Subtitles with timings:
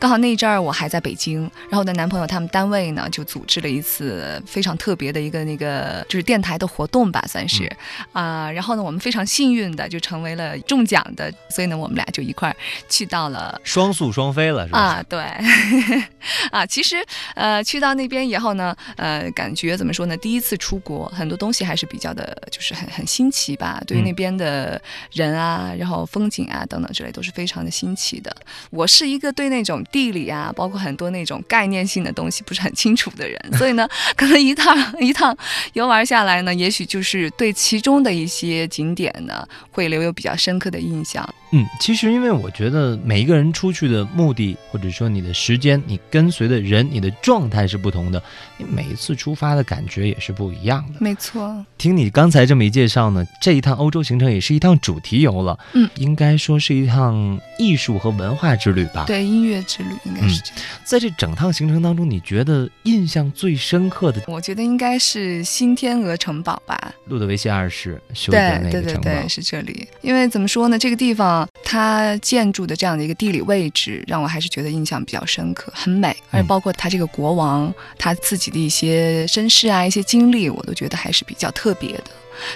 [0.00, 7.68] 刚好那一阵儿我还在北京，然后我的男朋友他们单位呢就组织了一次非常特别的一个那个就是电台的活动吧，算是
[8.12, 12.54] 啊、然后呢我们非常幸运的就成为了中奖的，所以呢我们俩就一块儿
[12.88, 13.60] 去到了。
[13.64, 14.78] 双宿双飞了，是吧？
[14.78, 15.20] 啊，对，
[16.52, 17.04] 啊，其实
[17.34, 20.16] 呃，去到那边以后呢，呃，感觉怎么说呢？
[20.18, 23.82] 第一次出国，很多东西还是比较的，就是很很新奇吧。
[23.84, 24.80] 对于嗯那边的
[25.10, 28.32] 人啊，然后风景啊等等之类，都是非常的新奇的。
[28.70, 35.36] 我是一个对那种地理啊，包括很多那种概念性的东西不是很清楚的人， 所以呢，可能一趟一趟
[35.72, 41.26] 游玩下来呢，也许就是对其中的一些景点呢，会留有比较深刻的印象。
[41.50, 48.22] 嗯，其实因为我觉得每一个人出去的目的，或者说你的时间，你跟随的人，你的状态是不同的，
[48.58, 50.98] 你每一次出发的感觉也是不一样的。
[51.00, 60.62] 没错，听你刚才这么一介绍呢，这一趟欧洲行程也是一趟主题游了，嗯，应该说是一趟艺术和文化之旅吧。，对音乐之旅应该是这样。
[60.84, 66.94] 在这整趟行程当中，你觉得印象最深刻的我觉得应该是新天鹅城堡吧。
[67.06, 69.88] 路德维希二世修的对对对那个城堡，对，是这里。
[70.00, 76.16] 因为怎么说呢，这个地方它建筑的这样的一个地理位置，让我还是觉得印象比较深刻，很美。
[76.30, 82.04] 而且包括他这个国王他自己的一些身世啊、一些经历，我都觉得还是比较特别的。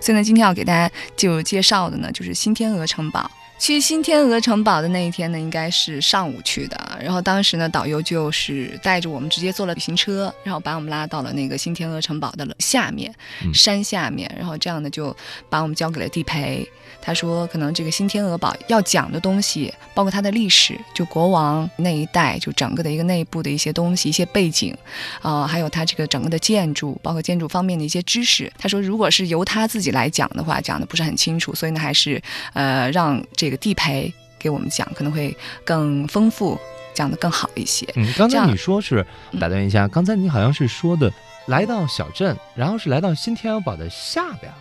[0.00, 3.30] 所以呢，今天要给大家就介绍的呢，就是新天鹅城堡。
[3.60, 6.98] 去新天鹅城堡的那一天呢，应该是上午去的。
[6.98, 14.34] 然后当时呢，导游就是带着我们直接坐了旅行车，然后把我们拉到了那个新天鹅城堡的下面，嗯山下面。
[14.34, 15.14] 然后这样呢，就
[15.50, 16.66] 把我们交给了地陪。
[17.02, 24.76] 他说，可能这个新天鹅堡要讲的东西，包括它的历史，就国王那一代，就整个的一个内部的一些东西、一些背景，
[25.22, 28.52] 啊、还有它这个整个的建筑，包括建筑方面的一些知识。
[28.58, 32.20] 他说，如果是由他自己来讲的话，讲的不是很清楚，所以呢，还是
[32.52, 36.58] 呃让这个地陪给我们讲，可能会更丰富，
[36.94, 37.86] 讲的更好一些。
[37.96, 41.12] 嗯，刚才你说是嗯打断一下，刚才你好像是说的
[41.46, 44.52] 来到小镇，然后是来到新天鹅堡的下边，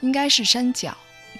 [0.00, 0.96] 应该是山脚。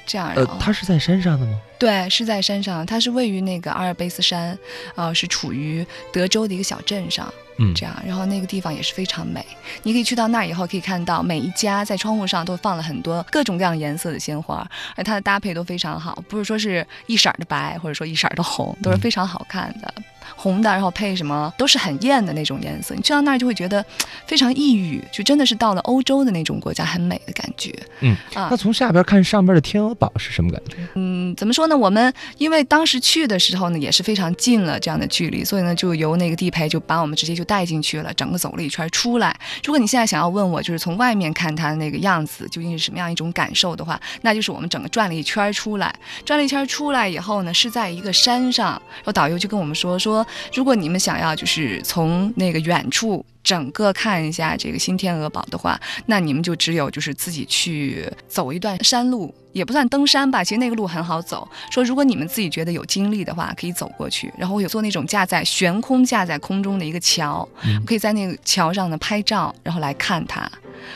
[0.06, 1.58] 这样，呃，它是在山上的吗？
[1.78, 4.58] 对，是在山上，它是位于那个阿尔卑斯山，
[4.96, 9.44] 呃，是处于德州的一个小镇上，嗯这样，然后那个地方也是非常美。
[9.82, 14.66] 你可以去到那儿以后，可以看到每一家在窗户上都放了很多各种各样颜色的鲜花，
[14.96, 19.94] 而它的搭配都非常好，不是说是一色儿的白，或者说一色儿的红，都是嗯非常好看的。
[20.36, 23.84] 红的，然后配什么都是很艳的那种颜色，你去到那儿就会觉得
[24.26, 27.70] 非常异域，就真的是到了欧洲的那种国家，很美的感觉。
[28.00, 30.76] 嗯啊那，从下边看上边的天鹅堡是什么感觉？
[30.94, 31.76] 嗯，怎么说呢？
[31.76, 39.36] 我们因为当时去的时候呢，也是非常近了这样的距离，所以呢，就由那个地陪就把我们直接就带进去了，整个走了一圈出来。
[39.62, 45.94] 如果你现在想要问我，就是从外面看它的那个样子究竟是什么样一种感受的话，那就是我们整个转了一圈出来，
[46.24, 53.24] 转了一圈出来以后呢，是在一个山上，然后导游就跟我们说说，如果你们想要就是从那个远处。
[53.44, 61.46] 整个看一下这个新天鹅堡的话，那你们就只有就是自己去走一段山路，也不算登山吧，其实那个路很好走。
[61.70, 70.50] 说如果你们自己觉得有精力的话，可以走过去，然后有做那种架在悬空架在空中的一个桥，嗯可以在那个桥上呢拍照，然后来看它。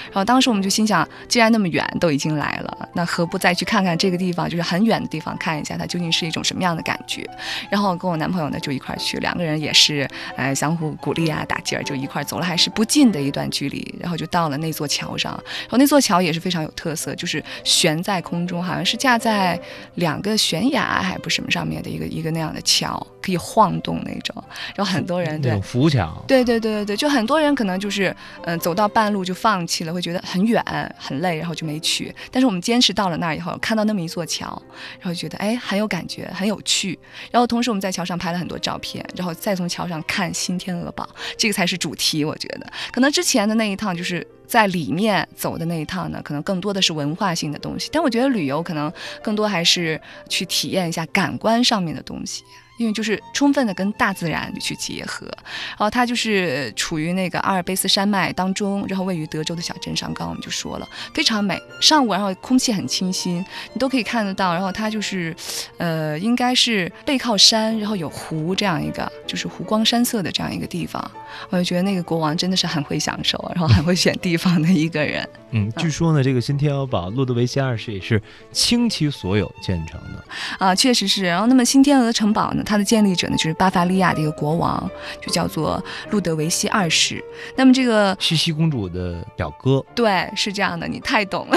[0.07, 7.29] 然后当时我们就心想，既然那么远都已经来了，那何不再去看看这个地方，就是很远的地方看一下它究竟是一种什么样的感觉。
[7.71, 15.33] 然后跟我男朋友呢就一块去，两个人也是呃相互鼓励啊打劲儿，就一块走了还是不近的一段距离，然后就到了那座桥上。
[15.63, 19.59] 然后那座桥也是非常有特色，就是悬在空中，好像是架在
[19.97, 24.35] 两个悬崖还不是什么上面的一个一个那样的桥，可以晃动那种。
[24.75, 26.25] 然后很多人对那种浮桥。
[26.27, 30.63] 对对对对对，就很多人可能就是，嗯、走到半路就放弃了，会觉得很远
[30.99, 32.13] 很累，然后就没去。
[32.33, 34.61] 但是我们坚持到了那儿以后，看到那么一座桥，
[34.99, 36.99] 然后觉得哎很有感觉，很有趣。
[37.31, 42.25] 然后同时我们在桥上拍了很多照片，然后再从桥上看新天鹅堡，这个才是主题。
[42.25, 44.27] 我觉得可能之前的那一趟就是。
[44.49, 48.91] 在里面走的那一趟呢，可能更多的是文化性的东西，但我觉得旅游可能
[49.23, 52.43] 更多还是去体验一下感官上面的东西。
[52.79, 60.09] 因为就是充分的跟大自然去结合，然后它就是处于那个阿尔卑斯山脉当中，然后位于德州的小镇上。
[60.15, 61.61] 刚刚我们就说了，非常美。
[61.83, 63.45] 上午然后空气很清新，
[63.75, 64.55] 你都可以看得到。
[64.55, 65.37] 然后它就是，
[65.77, 71.11] 呃，应该是背靠山，然后有湖这样一个，就是湖光山色的这样一个地方。
[71.51, 75.29] 我就觉得那个国王真的是很会享受，然后很会选地方的一个人。
[75.51, 78.21] 嗯，据说呢，这个新天鹅堡，路德维希二世也是
[78.53, 80.25] 倾其所有建成的。
[80.59, 81.25] 啊，确实是。
[81.25, 84.91] 然后，那么新天鹅城堡呢，它的建立者呢就是巴伐利亚的一个国王，
[85.23, 87.25] 就叫做路德维希二世。
[87.57, 91.57] 那么这个茜茜公主的表哥，对，是这样的，你太懂了，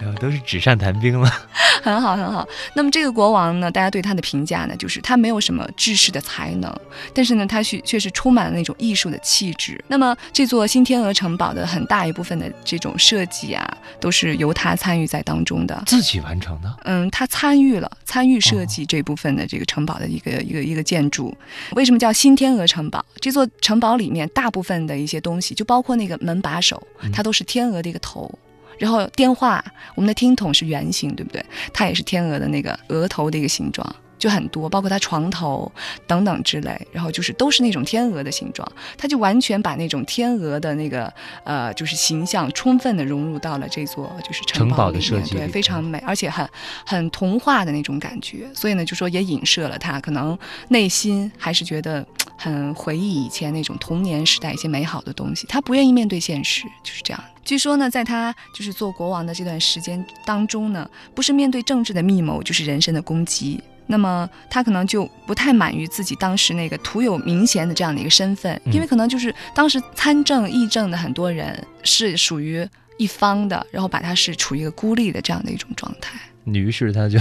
[0.00, 1.30] 哎呦，都是纸上谈兵了。
[1.82, 2.48] 很好很好。
[2.74, 6.74] 那么这个国王呢，大家对他的评价呢，就是他没有什么治世的才能，
[7.12, 9.82] 但是呢，他却却是充满了那种艺术的气质。
[9.88, 15.82] 那么这座新天鹅城堡的很大一部分的这种设计啊，都是由他参与在当中的。
[15.86, 21.36] 自己完成的，嗯，他参与了参与设计这部分的这个城堡的一个、一个一个建筑。
[21.72, 23.04] 为什么叫新天鹅城堡？
[23.20, 26.82] 这座城堡里面大部分的一些东西，就包括那个门把手，
[27.12, 28.30] 它都是天鹅的一个头。
[28.76, 31.44] 然后电话，我们的听筒是圆形，对不对？
[31.72, 33.94] 它也是天鹅的那个额头的一个形状，
[34.24, 35.70] 就很多，包括他床头
[36.06, 36.80] 等等之类。
[36.90, 38.66] 然后就是都是那种天鹅的形状，
[38.96, 41.12] 他就完全把那种天鹅的那个
[41.44, 46.48] 呃，就是形象充分的融入到了这座就是城堡的里面对，设计对非常美，而且很
[46.86, 48.48] 很童话的那种感觉。
[48.54, 50.38] 所以呢，就说也影射了他可能
[50.68, 52.06] 内心还是觉得
[52.38, 57.22] 很回忆以前那种童年时代一些美好的东西，他不愿意面对现实，就是这样。
[57.44, 63.62] 据说呢，在他就是做国王的这段时间当中呢，不是面对政治的密谋，就是人身的攻击。
[63.86, 72.66] 那么他可能就不太满于自己当时那个徒有名衔的这样的一个身份，因为可能就是当时参政议政的很多人是属于
[72.96, 76.18] 一方的，然后把他是处于一个孤立的这样的一种状态。
[76.46, 77.18] 于是他就，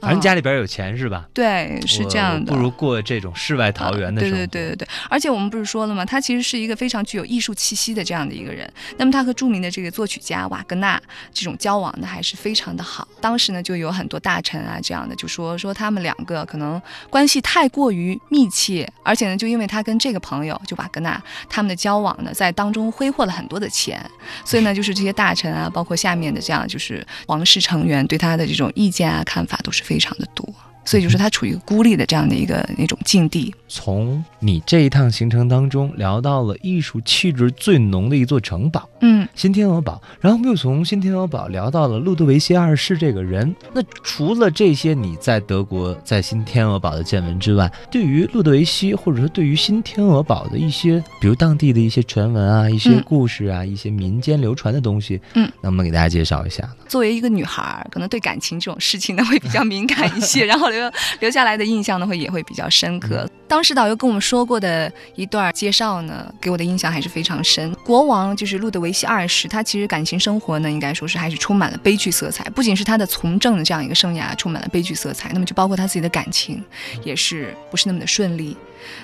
[0.00, 1.26] 反正家里边有钱是吧？
[1.34, 2.52] 对，是这样的。
[2.52, 4.36] 不如过这种世外桃源的生活。
[4.36, 6.04] 对对对对对，而且我们不是说了吗？
[6.04, 8.70] 他其实是一个非常具有艺术气息的这样的一个人。
[8.96, 11.00] 那么他和著名的这个作曲家瓦格纳
[11.32, 13.06] 这种交往呢，还是非常的好。
[13.20, 16.80] 当时呢，就有很多大臣啊这样的，就说说他们两个可能
[17.10, 24.00] 关系太过于密切，而且呢，就因为他跟这个朋友就瓦格纳他们的交往呢，在当中挥霍了很多的钱，
[24.44, 30.46] 所以呢，就是这些大臣啊，包括下面的这样就是皇室成员对他的这种意见啊看法都是非常的多。
[30.84, 33.54] 所以就是他处于一个孤立的这样的一个那种境地。
[33.68, 43.54] 从你这一趟行程当中聊到了艺术气质最浓的一座城堡嗯，新天鹅堡，然后我们又从新天鹅堡聊到了路德维希二世这个人。
[43.72, 56.70] 那除了这些你在德国在新天鹅堡的见闻之外，对于路德维希或者说对于新天鹅堡的一些，比如当地的一些传闻啊、一些嗯故事啊、一些民间流传的东西，嗯，能不能给大家介绍一下呢？
[56.88, 63.28] 作为一个女孩儿，可能对感情这种事情呢会比较敏感一些， 然后留留下来的印象呢会也会比较深刻。
[63.46, 67.72] 当时导游跟我们说说过的一段介绍呢，给我的印象还是非常深。
[67.82, 72.44] 国王就是路德维希二世，他其实感情生活呢，应该说是还是充满了悲剧色彩。
[72.50, 76.62] 不仅是他的从政的这样一个生涯充满了悲剧色彩，那么就包括他自己的感情，
[77.02, 78.54] 也是不是那么的顺利。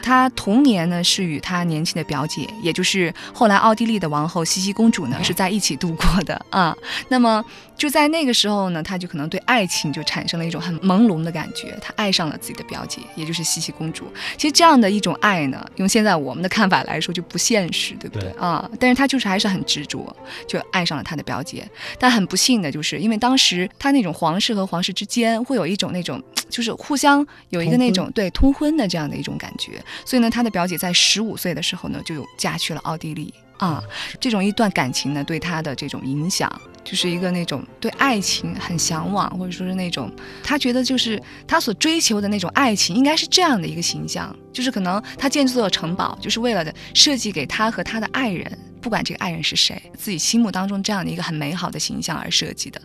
[0.02, 6.76] 他童年呢是与他年轻的表姐，也就是后来奥地利的王后茜茜公主呢是在一起度过的啊。
[7.08, 7.44] 那么
[7.76, 14.06] 就在那个时候呢，他就可能对爱情就产生了一种很朦胧的感觉，他爱上了自己的表姐，也就是茜茜公主。
[14.36, 18.70] 其实这样的一种爱呢，用现在我们的看法来说就不现实，对不对对啊？
[18.78, 20.14] 但是他就是还是很执着，
[20.46, 21.68] 就爱上了他的表姐。
[21.98, 33.82] 但很不幸的就是，因为当时他那种皇室和皇室之间会有一种那种，就是互相有一个那种对通婚的这样的一种感觉，所以呢，他的表姐在十五岁的时候呢，就有嫁去了奥地利啊。
[34.20, 36.50] 这种一段感情呢，对他的这种影响，
[36.84, 48.56] 就是一个那种对爱情很向往，或者说是那种他觉得就是他所追求的那种爱情，应该是这样的一个形象，就是可能他建这座城堡，就是为了设计给他和他的爱人。
[48.84, 52.78] 不管这个爱人是谁，自己心目当中这样的一个很美好的形象而设计的，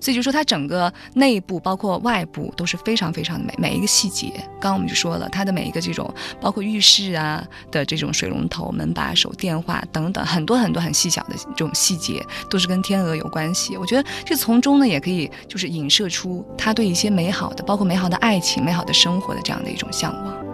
[0.00, 13.76] 所以就说它整个内部包括外部都是非常非常的美，每一个细节，刚刚我们就说了，它的每一个这种包括浴室啊的这种水龙头、门把手、电话等等，很多很多很细小的这种细节，都是跟天鹅有关系。
[13.76, 20.53] 我觉得这从中呢，也可以就是影射出他对一些美好的，包括美好的爱情、美好的生活的这样的一种向往。